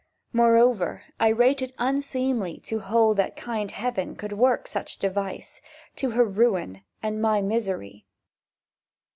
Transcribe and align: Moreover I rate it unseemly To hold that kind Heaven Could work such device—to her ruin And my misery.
Moreover 0.33 1.03
I 1.19 1.27
rate 1.27 1.61
it 1.61 1.75
unseemly 1.77 2.57
To 2.61 2.79
hold 2.79 3.17
that 3.17 3.35
kind 3.35 3.69
Heaven 3.69 4.15
Could 4.15 4.33
work 4.33 4.65
such 4.67 4.97
device—to 4.97 6.09
her 6.09 6.25
ruin 6.25 6.81
And 7.03 7.21
my 7.21 7.39
misery. 7.39 8.07